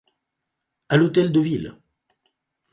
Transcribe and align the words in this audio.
À 0.89 0.97
l’Hôtel 0.97 1.31
de 1.31 1.39
Ville! 1.39 1.75